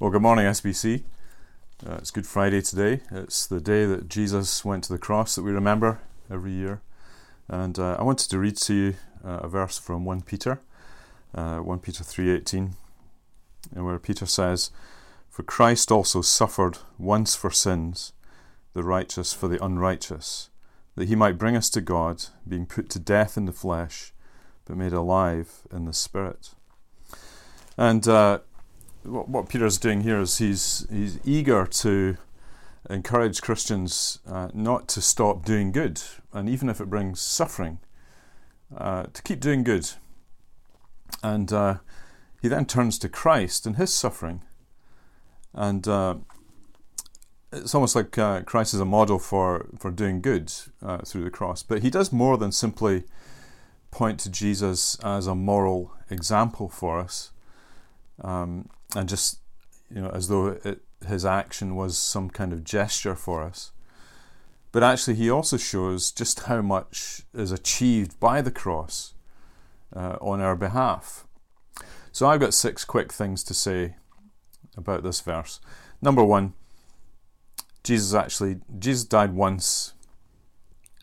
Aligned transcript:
Well, 0.00 0.10
good 0.10 0.22
morning, 0.22 0.46
SBC. 0.46 1.02
Uh, 1.86 1.96
it's 1.96 2.10
Good 2.10 2.26
Friday 2.26 2.62
today. 2.62 3.02
It's 3.10 3.46
the 3.46 3.60
day 3.60 3.84
that 3.84 4.08
Jesus 4.08 4.64
went 4.64 4.84
to 4.84 4.94
the 4.94 4.98
cross 4.98 5.34
that 5.34 5.42
we 5.42 5.50
remember 5.52 6.00
every 6.30 6.52
year. 6.52 6.80
And 7.48 7.78
uh, 7.78 7.96
I 7.98 8.02
wanted 8.02 8.30
to 8.30 8.38
read 8.38 8.56
to 8.56 8.72
you 8.72 8.94
uh, 9.22 9.40
a 9.42 9.48
verse 9.48 9.78
from 9.78 10.06
1 10.06 10.22
Peter, 10.22 10.62
uh, 11.34 11.58
1 11.58 11.80
Peter 11.80 12.02
3.18, 12.02 12.70
where 13.74 13.98
Peter 13.98 14.24
says, 14.24 14.70
For 15.28 15.42
Christ 15.42 15.92
also 15.92 16.22
suffered 16.22 16.78
once 16.96 17.36
for 17.36 17.50
sins, 17.50 18.14
the 18.72 18.82
righteous 18.82 19.34
for 19.34 19.48
the 19.48 19.62
unrighteous, 19.62 20.48
that 20.94 21.08
he 21.08 21.14
might 21.14 21.36
bring 21.36 21.56
us 21.56 21.68
to 21.68 21.82
God, 21.82 22.24
being 22.48 22.64
put 22.64 22.88
to 22.88 22.98
death 22.98 23.36
in 23.36 23.44
the 23.44 23.52
flesh, 23.52 24.14
but 24.64 24.78
made 24.78 24.94
alive 24.94 25.60
in 25.70 25.84
the 25.84 25.92
spirit. 25.92 26.54
And 27.76 28.08
uh, 28.08 28.38
what, 29.02 29.28
what 29.28 29.48
Peter's 29.48 29.78
doing 29.78 30.02
here 30.02 30.20
is 30.20 30.38
he's 30.38 30.86
he's 30.90 31.18
eager 31.24 31.66
to 31.66 32.16
encourage 32.88 33.42
Christians 33.42 34.20
uh, 34.26 34.48
not 34.54 34.88
to 34.88 35.00
stop 35.00 35.44
doing 35.44 35.72
good, 35.72 36.00
and 36.32 36.48
even 36.48 36.68
if 36.68 36.80
it 36.80 36.90
brings 36.90 37.20
suffering, 37.20 37.78
uh, 38.76 39.04
to 39.12 39.22
keep 39.22 39.40
doing 39.40 39.64
good. 39.64 39.90
And 41.22 41.52
uh, 41.52 41.78
he 42.40 42.48
then 42.48 42.66
turns 42.66 42.98
to 43.00 43.08
Christ 43.08 43.66
and 43.66 43.76
his 43.76 43.92
suffering, 43.92 44.42
and 45.52 45.86
uh, 45.86 46.16
it's 47.52 47.74
almost 47.74 47.96
like 47.96 48.16
uh, 48.16 48.42
Christ 48.42 48.74
is 48.74 48.80
a 48.80 48.84
model 48.84 49.18
for 49.18 49.66
for 49.78 49.90
doing 49.90 50.20
good 50.20 50.52
uh, 50.82 50.98
through 50.98 51.24
the 51.24 51.30
cross. 51.30 51.62
But 51.62 51.82
he 51.82 51.90
does 51.90 52.12
more 52.12 52.36
than 52.36 52.52
simply 52.52 53.04
point 53.90 54.20
to 54.20 54.30
Jesus 54.30 54.96
as 55.02 55.26
a 55.26 55.34
moral 55.34 55.92
example 56.08 56.68
for 56.68 57.00
us. 57.00 57.32
Um, 58.22 58.68
and 58.94 59.08
just 59.08 59.40
you 59.94 60.00
know 60.00 60.10
as 60.10 60.28
though 60.28 60.58
it, 60.64 60.82
his 61.06 61.24
action 61.24 61.76
was 61.76 61.98
some 61.98 62.30
kind 62.30 62.52
of 62.52 62.64
gesture 62.64 63.14
for 63.14 63.42
us. 63.42 63.72
But 64.72 64.84
actually, 64.84 65.16
he 65.16 65.28
also 65.28 65.56
shows 65.56 66.12
just 66.12 66.40
how 66.40 66.62
much 66.62 67.22
is 67.34 67.50
achieved 67.50 68.20
by 68.20 68.40
the 68.40 68.52
cross 68.52 69.14
uh, 69.94 70.16
on 70.20 70.40
our 70.40 70.54
behalf. 70.54 71.26
So 72.12 72.28
I've 72.28 72.40
got 72.40 72.54
six 72.54 72.84
quick 72.84 73.12
things 73.12 73.42
to 73.44 73.54
say 73.54 73.96
about 74.76 75.02
this 75.02 75.20
verse. 75.20 75.60
Number 76.00 76.24
one, 76.24 76.54
Jesus 77.82 78.14
actually 78.14 78.60
Jesus 78.78 79.04
died 79.04 79.34
once 79.34 79.94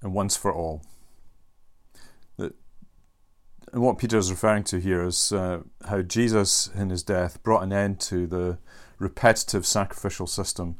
and 0.00 0.12
once 0.12 0.36
for 0.36 0.52
all 0.52 0.82
and 3.72 3.80
what 3.80 3.98
Peter 3.98 4.18
is 4.18 4.30
referring 4.30 4.64
to 4.64 4.78
here 4.78 5.02
is 5.02 5.32
uh, 5.32 5.60
how 5.88 6.02
Jesus, 6.02 6.68
in 6.74 6.90
his 6.90 7.02
death, 7.02 7.42
brought 7.42 7.62
an 7.62 7.72
end 7.72 8.00
to 8.00 8.26
the 8.26 8.58
repetitive 8.98 9.64
sacrificial 9.64 10.26
system 10.26 10.76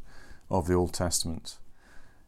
of 0.50 0.66
the 0.66 0.74
Old 0.74 0.92
Testament. 0.92 1.56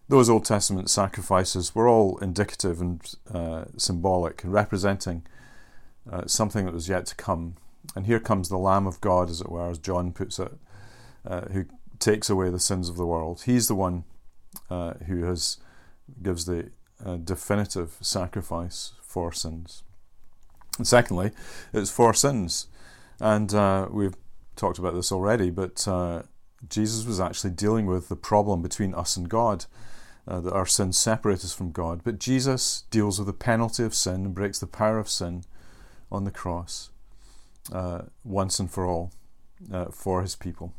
Those 0.09 0.31
Old 0.31 0.47
Testament 0.47 0.89
sacrifices 0.89 1.75
were 1.75 1.87
all 1.87 2.17
indicative 2.19 2.81
and 2.81 3.15
uh, 3.33 3.65
symbolic, 3.77 4.43
and 4.43 4.53
representing 4.53 5.27
uh, 6.11 6.27
something 6.27 6.65
that 6.65 6.75
was 6.75 6.89
yet 6.89 7.07
to 7.07 7.15
come. 7.15 7.57
And 7.95 8.07
here 8.07 8.21
comes 8.21 8.49
the 8.49 8.57
Lamb 8.57 8.87
of 8.87 9.01
God, 9.03 9.29
as 9.29 9.43
it 9.43 9.51
were, 9.51 9.69
as 9.69 9.79
John 9.79 10.13
puts 10.13 10.39
it, 10.39 10.53
uh, 11.27 11.43
who 11.53 11.67
takes 11.99 12.31
away 12.31 12.49
the 12.49 12.59
sins 12.59 12.89
of 12.89 12.97
the 12.97 13.07
world. 13.07 13.43
He's 13.43 13.69
the 13.69 13.75
one 13.75 14.05
uh, 14.71 14.95
who 15.07 15.25
has 15.25 15.59
gives 16.23 16.47
the 16.47 16.71
uh, 17.05 17.17
definitive 17.17 17.97
sacrifice 18.01 18.93
for 19.03 19.31
sins. 19.33 19.83
And 20.79 20.87
secondly, 20.87 21.31
it's 21.73 21.91
for 21.91 22.15
sins. 22.15 22.67
And 23.21 23.55
uh, 23.55 23.89
we've 23.91 24.17
talked 24.57 24.79
about 24.79 24.95
this 24.95 25.13
already, 25.13 25.51
but 25.51 25.87
uh, 25.87 26.23
Jesus 26.69 27.07
was 27.07 27.21
actually 27.21 27.51
dealing 27.51 27.87
with 27.87 28.09
the 28.09 28.17
problem 28.17 28.63
between 28.63 28.95
us 28.95 29.17
and 29.17 29.29
God, 29.29 29.67
uh, 30.27 30.41
that 30.41 30.53
our 30.53 30.67
sins 30.67 30.99
separate 30.99 31.45
us 31.45 31.55
from 31.55 31.71
God. 31.71 32.03
But 32.03 32.19
Jesus 32.19 32.85
deals 32.91 33.19
with 33.19 33.27
the 33.27 33.33
penalty 33.33 33.85
of 33.85 33.95
sin 33.95 34.27
and 34.27 34.35
breaks 34.35 34.59
the 34.59 34.67
power 34.67 34.99
of 34.99 35.09
sin 35.09 35.45
on 36.11 36.25
the 36.25 36.31
cross 36.31 36.91
uh, 37.73 38.03
once 38.25 38.59
and 38.59 38.71
for 38.71 38.87
all 38.87 39.13
uh, 39.73 39.87
for 39.87 40.23
his 40.23 40.37
people. 40.37 40.73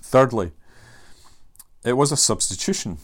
Thirdly, 0.00 0.52
it 1.84 1.94
was 1.94 2.12
a 2.12 2.16
substitution. 2.16 2.98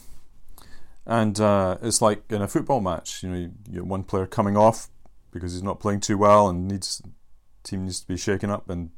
And 1.05 1.39
uh, 1.39 1.77
it's 1.81 2.01
like 2.01 2.23
in 2.29 2.41
a 2.41 2.47
football 2.47 2.81
match, 2.81 3.23
you 3.23 3.29
know, 3.29 3.51
you 3.69 3.83
one 3.83 4.03
player 4.03 4.25
coming 4.25 4.57
off 4.57 4.89
because 5.31 5.53
he's 5.53 5.63
not 5.63 5.79
playing 5.79 5.99
too 5.99 6.17
well 6.17 6.47
and 6.47 6.67
needs 6.67 7.01
team 7.63 7.83
needs 7.83 7.99
to 7.99 8.07
be 8.07 8.17
shaken 8.17 8.49
up 8.49 8.69
and 8.69 8.91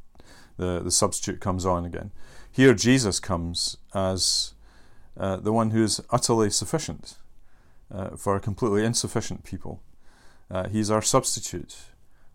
the 0.57 0.79
the 0.79 0.91
substitute 0.91 1.40
comes 1.40 1.66
on 1.66 1.85
again. 1.85 2.12
Here 2.51 2.73
Jesus 2.73 3.19
comes 3.19 3.78
as 3.94 4.53
uh, 5.18 5.38
the 5.38 5.53
one 5.53 5.72
who 5.72 5.84
is 5.84 6.01
utterly 6.09 6.50
sufficient 6.50 7.16
uh, 7.91 8.16
for 8.16 8.35
a 8.35 8.39
completely 8.39 8.85
insufficient 8.85 9.44
people. 9.44 9.81
Uh, 10.50 10.68
he's 10.68 10.89
our 10.89 11.01
substitute. 11.01 11.78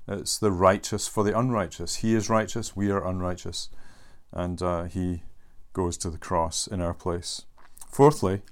It's 0.07 0.39
the 0.39 0.53
righteous 0.53 1.09
for 1.09 1.25
the 1.25 1.37
unrighteous. 1.37 1.97
He 1.97 2.15
is 2.15 2.29
righteous, 2.29 2.77
we 2.77 2.91
are 2.91 3.07
unrighteous, 3.07 3.71
and 4.33 4.61
uh, 4.63 4.85
he 4.85 5.23
goes 5.73 5.97
to 5.99 6.11
the 6.11 6.19
cross 6.19 6.67
in 6.67 6.81
our 6.81 6.95
place. 6.95 7.43
Fourthly, 7.89 8.43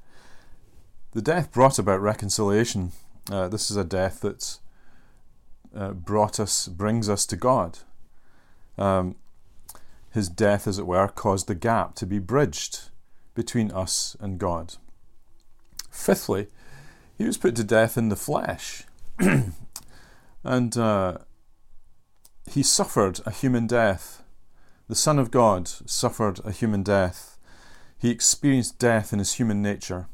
the 1.12 1.22
death 1.22 1.52
brought 1.52 1.78
about 1.78 2.00
reconciliation. 2.00 2.92
Uh, 3.30 3.48
this 3.48 3.70
is 3.70 3.76
a 3.76 3.84
death 3.84 4.20
that's 4.22 4.60
uh, 5.74 5.92
brought 5.92 6.38
us, 6.40 6.68
brings 6.68 7.08
us 7.08 7.26
to 7.26 7.36
God. 7.36 7.78
Um, 8.78 9.16
his 10.10 10.28
death, 10.28 10.66
as 10.66 10.78
it 10.78 10.86
were, 10.86 11.08
caused 11.08 11.46
the 11.46 11.54
gap 11.54 11.94
to 11.96 12.06
be 12.06 12.18
bridged 12.18 12.90
between 13.34 13.70
us 13.70 14.16
and 14.20 14.38
God. 14.38 14.74
Fifthly, 15.90 16.48
he 17.16 17.24
was 17.24 17.38
put 17.38 17.56
to 17.56 17.64
death 17.64 17.96
in 17.96 18.08
the 18.08 18.16
flesh, 18.16 18.84
and 20.44 20.76
uh, 20.76 21.18
he 22.50 22.62
suffered 22.62 23.20
a 23.24 23.30
human 23.30 23.66
death. 23.66 24.22
The 24.88 24.94
Son 24.94 25.18
of 25.18 25.30
God 25.30 25.68
suffered 25.68 26.40
a 26.44 26.52
human 26.52 26.82
death. 26.82 27.38
He 27.96 28.10
experienced 28.10 28.78
death 28.78 29.12
in 29.12 29.18
his 29.18 29.34
human 29.34 29.62
nature. 29.62 30.08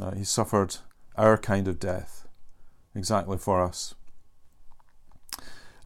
Uh, 0.00 0.14
he 0.14 0.22
suffered 0.22 0.76
our 1.16 1.36
kind 1.36 1.66
of 1.66 1.80
death, 1.80 2.28
exactly 2.94 3.38
for 3.38 3.62
us. 3.64 3.94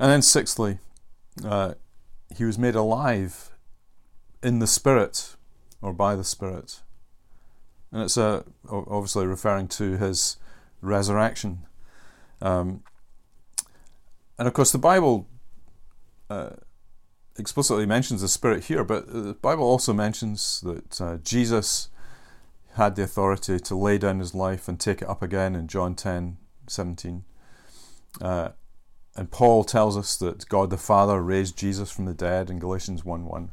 And 0.02 0.10
then, 0.10 0.20
sixthly, 0.20 0.78
uh, 1.44 1.74
he 2.36 2.42
was 2.44 2.58
made 2.58 2.74
alive 2.74 3.52
in 4.42 4.58
the 4.58 4.66
Spirit 4.66 5.36
or 5.80 5.92
by 5.92 6.16
the 6.16 6.24
Spirit. 6.24 6.80
And 7.92 8.02
it's 8.02 8.18
uh, 8.18 8.42
obviously 8.68 9.26
referring 9.26 9.68
to 9.68 9.96
his 9.98 10.38
resurrection. 10.80 11.66
Um, 12.40 12.82
and 14.36 14.48
of 14.48 14.54
course, 14.54 14.72
the 14.72 14.78
Bible 14.78 15.28
uh, 16.28 16.56
explicitly 17.38 17.86
mentions 17.86 18.22
the 18.22 18.28
Spirit 18.28 18.64
here, 18.64 18.82
but 18.82 19.06
the 19.06 19.34
Bible 19.34 19.62
also 19.62 19.92
mentions 19.92 20.62
that 20.62 21.00
uh, 21.00 21.18
Jesus 21.18 21.90
had 22.72 22.96
the 22.96 23.04
authority 23.04 23.60
to 23.60 23.76
lay 23.76 23.98
down 23.98 24.18
his 24.18 24.34
life 24.34 24.66
and 24.66 24.80
take 24.80 25.00
it 25.00 25.08
up 25.08 25.22
again 25.22 25.54
in 25.54 25.68
John 25.68 25.94
10 25.94 26.38
17. 26.66 27.22
Uh, 28.20 28.48
and 29.14 29.30
Paul 29.30 29.64
tells 29.64 29.96
us 29.96 30.16
that 30.16 30.48
God 30.48 30.70
the 30.70 30.78
Father 30.78 31.20
raised 31.20 31.58
Jesus 31.58 31.90
from 31.90 32.06
the 32.06 32.14
dead 32.14 32.48
in 32.48 32.58
Galatians 32.58 33.04
1 33.04 33.26
1. 33.26 33.50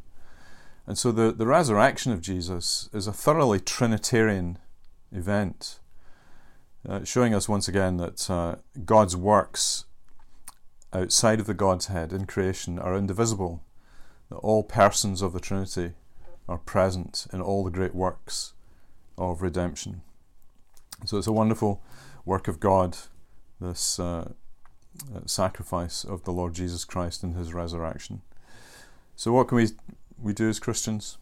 And 0.87 0.97
so 0.97 1.11
the, 1.11 1.31
the 1.31 1.45
resurrection 1.45 2.11
of 2.11 2.21
Jesus 2.21 2.89
is 2.93 3.07
a 3.07 3.13
thoroughly 3.13 3.59
Trinitarian 3.59 4.57
event, 5.11 5.79
uh, 6.87 7.03
showing 7.03 7.33
us 7.33 7.49
once 7.49 7.67
again 7.67 7.97
that 7.97 8.29
uh, 8.29 8.55
God's 8.85 9.15
works 9.15 9.85
outside 10.93 11.39
of 11.39 11.45
the 11.45 11.53
Godhead 11.53 12.13
in 12.13 12.25
creation 12.25 12.79
are 12.79 12.95
indivisible, 12.95 13.61
that 14.29 14.37
all 14.37 14.63
persons 14.63 15.21
of 15.21 15.33
the 15.33 15.39
Trinity 15.39 15.91
are 16.47 16.57
present 16.57 17.27
in 17.33 17.41
all 17.41 17.63
the 17.63 17.69
great 17.69 17.93
works 17.93 18.53
of 19.17 19.41
redemption. 19.41 20.01
So 21.05 21.17
it's 21.17 21.27
a 21.27 21.33
wonderful 21.33 21.83
work 22.25 22.47
of 22.47 22.59
God, 22.59 22.97
this. 23.59 23.99
Uh, 23.99 24.31
sacrifice 25.25 26.03
of 26.03 26.23
the 26.23 26.31
Lord 26.31 26.53
Jesus 26.53 26.85
Christ 26.85 27.23
and 27.23 27.35
his 27.35 27.53
resurrection. 27.53 28.21
So, 29.15 29.31
what 29.31 29.47
can 29.47 29.57
we, 29.57 29.67
we 30.21 30.33
do 30.33 30.49
as 30.49 30.59
Christians? 30.59 31.17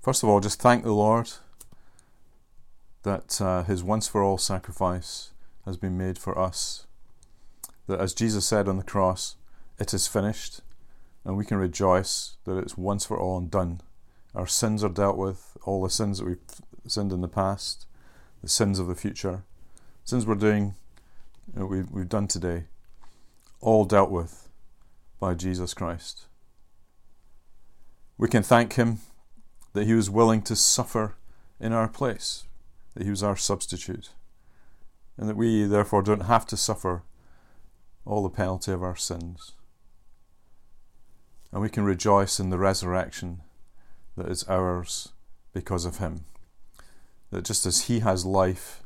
First 0.00 0.22
of 0.22 0.28
all, 0.28 0.40
just 0.40 0.60
thank 0.60 0.84
the 0.84 0.92
Lord 0.92 1.30
that 3.02 3.40
uh, 3.40 3.64
his 3.64 3.82
once 3.82 4.08
for 4.08 4.22
all 4.22 4.38
sacrifice 4.38 5.30
has 5.64 5.76
been 5.76 5.98
made 5.98 6.18
for 6.18 6.38
us. 6.38 6.86
That, 7.86 8.00
as 8.00 8.14
Jesus 8.14 8.46
said 8.46 8.68
on 8.68 8.76
the 8.76 8.84
cross, 8.84 9.36
it 9.78 9.92
is 9.94 10.06
finished, 10.06 10.60
and 11.24 11.36
we 11.36 11.44
can 11.44 11.58
rejoice 11.58 12.36
that 12.44 12.58
it's 12.58 12.76
once 12.76 13.04
for 13.04 13.18
all 13.18 13.38
and 13.38 13.50
done. 13.50 13.80
Our 14.34 14.46
sins 14.46 14.84
are 14.84 14.88
dealt 14.88 15.16
with, 15.16 15.56
all 15.64 15.82
the 15.82 15.90
sins 15.90 16.18
that 16.18 16.26
we've 16.26 16.38
sinned 16.86 17.12
in 17.12 17.20
the 17.20 17.28
past, 17.28 17.86
the 18.42 18.48
sins 18.48 18.78
of 18.78 18.86
the 18.86 18.94
future, 18.94 19.42
sins 20.04 20.26
we're 20.26 20.34
doing, 20.34 20.74
know, 21.54 21.66
we've, 21.66 21.90
we've 21.90 22.08
done 22.08 22.28
today 22.28 22.64
all 23.60 23.84
dealt 23.84 24.10
with 24.10 24.48
by 25.18 25.34
Jesus 25.34 25.74
Christ. 25.74 26.26
We 28.16 28.28
can 28.28 28.42
thank 28.42 28.74
Him 28.74 28.98
that 29.72 29.86
He 29.86 29.94
was 29.94 30.10
willing 30.10 30.42
to 30.42 30.56
suffer 30.56 31.16
in 31.58 31.72
our 31.72 31.88
place, 31.88 32.44
that 32.94 33.04
He 33.04 33.10
was 33.10 33.22
our 33.22 33.36
substitute, 33.36 34.10
and 35.16 35.28
that 35.28 35.36
we 35.36 35.64
therefore 35.64 36.02
don't 36.02 36.26
have 36.26 36.46
to 36.46 36.56
suffer 36.56 37.02
all 38.04 38.22
the 38.22 38.30
penalty 38.30 38.72
of 38.72 38.82
our 38.82 38.96
sins. 38.96 39.52
And 41.52 41.60
we 41.60 41.68
can 41.68 41.84
rejoice 41.84 42.38
in 42.38 42.50
the 42.50 42.58
resurrection 42.58 43.42
that 44.16 44.28
is 44.28 44.48
ours 44.48 45.10
because 45.52 45.84
of 45.84 45.98
Him. 45.98 46.24
That 47.30 47.44
just 47.44 47.66
as 47.66 47.82
He 47.82 48.00
has 48.00 48.24
life, 48.24 48.82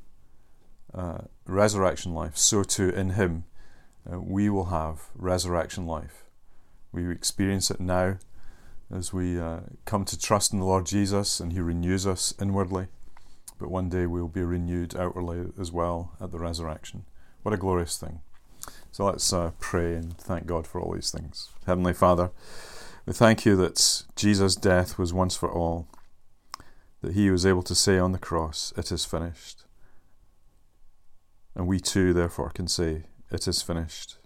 uh, 0.95 1.19
resurrection 1.47 2.15
life, 2.15 2.37
so 2.37 2.63
too 2.63 2.91
in 2.91 3.11
Him 3.11 3.45
uh, 4.11 4.21
we 4.21 4.49
will 4.49 4.67
have 4.67 5.09
resurrection 5.15 5.87
life. 5.87 6.25
We 6.93 7.11
experience 7.11 7.71
it 7.71 7.81
now 7.81 8.19
as 8.95 9.13
we 9.13 9.39
uh, 9.39 9.61
come 9.85 10.05
to 10.05 10.19
trust 10.19 10.53
in 10.53 10.61
the 10.61 10.67
Lord 10.67 10.87
Jesus 10.87 11.41
and 11.41 11.53
He 11.53 11.61
renews 11.61 12.07
us 12.07 12.35
inwardly. 12.41 12.87
But 13.59 13.71
one 13.71 13.89
day 13.89 14.07
we 14.07 14.21
will 14.21 14.29
be 14.29 14.43
renewed 14.43 14.97
outwardly 14.97 15.53
as 15.59 15.73
well 15.73 16.13
at 16.21 16.33
the 16.33 16.39
resurrection. 16.39 17.05
What 17.43 17.55
a 17.55 17.59
glorious 17.59 17.99
thing. 17.99 18.21
So 18.93 19.07
let's 19.07 19.33
uh, 19.33 19.53
pray 19.59 19.95
and 19.95 20.17
thank 20.17 20.47
God 20.47 20.67
for 20.67 20.81
all 20.81 20.95
these 20.95 21.11
things. 21.11 21.51
Heavenly 21.67 21.95
Father, 21.95 22.31
we 23.07 23.13
thank 23.13 23.45
you 23.45 23.57
that 23.57 24.05
Jesus' 24.17 24.57
death 24.57 24.99
was 24.99 25.13
once 25.13 25.37
for 25.37 25.51
all, 25.51 25.89
that 27.03 27.15
He 27.15 27.31
was 27.31 27.45
able 27.45 27.63
to 27.65 27.75
say 27.75 27.99
on 27.99 28.13
the 28.13 28.19
cross, 28.19 28.73
It 28.77 28.93
is 28.93 29.05
finished. 29.05 29.65
And 31.55 31.67
we 31.67 31.81
too, 31.81 32.13
therefore, 32.13 32.51
can 32.51 32.69
say, 32.69 33.05
It 33.31 33.47
is 33.47 33.63
finished. 33.63 34.19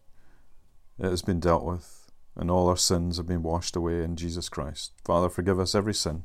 It 0.98 1.06
has 1.06 1.22
been 1.22 1.40
dealt 1.40 1.64
with 1.64 1.98
and 2.38 2.52
all 2.52 2.68
our 2.68 2.76
sins 2.76 3.16
have 3.16 3.26
been 3.26 3.42
washed 3.42 3.74
away 3.74 4.02
in 4.04 4.14
Jesus 4.14 4.48
Christ. 4.48 4.92
Father, 5.04 5.28
forgive 5.28 5.58
us 5.58 5.74
every 5.74 5.92
sin. 5.92 6.22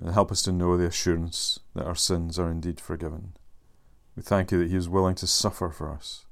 And 0.00 0.14
help 0.14 0.32
us 0.32 0.42
to 0.42 0.52
know 0.52 0.76
the 0.76 0.86
assurance 0.86 1.60
that 1.74 1.84
our 1.84 1.94
sins 1.94 2.38
are 2.38 2.50
indeed 2.50 2.80
forgiven. 2.80 3.34
We 4.16 4.22
thank 4.22 4.50
you 4.50 4.58
that 4.60 4.70
He 4.70 4.76
is 4.76 4.88
willing 4.88 5.16
to 5.16 5.26
suffer 5.26 5.68
for 5.68 5.92
us. 5.92 6.24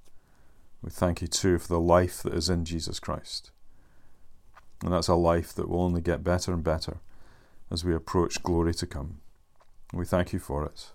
We 0.82 0.90
thank 0.90 1.20
you 1.20 1.28
too 1.28 1.58
for 1.58 1.68
the 1.68 1.80
life 1.80 2.22
that 2.22 2.32
is 2.32 2.48
in 2.48 2.64
Jesus 2.64 2.98
Christ. 2.98 3.50
And 4.82 4.92
that's 4.92 5.08
a 5.08 5.14
life 5.14 5.52
that 5.54 5.68
will 5.68 5.82
only 5.82 6.00
get 6.00 6.24
better 6.24 6.54
and 6.54 6.64
better 6.64 7.00
as 7.70 7.84
we 7.84 7.94
approach 7.94 8.42
glory 8.42 8.72
to 8.74 8.86
come. 8.86 9.20
We 9.92 10.06
thank 10.06 10.32
you 10.32 10.38
for 10.38 10.64
it. 10.64 10.92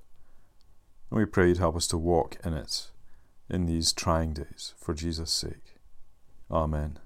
And 1.12 1.20
we 1.20 1.26
pray 1.26 1.50
you'd 1.50 1.58
help 1.58 1.76
us 1.76 1.88
to 1.88 1.98
walk 1.98 2.38
in 2.44 2.54
it 2.54 2.90
in 3.50 3.66
these 3.66 3.92
trying 3.92 4.34
days 4.34 4.74
for 4.78 4.94
Jesus' 4.94 5.32
sake. 5.32 5.76
Amen. 6.50 7.00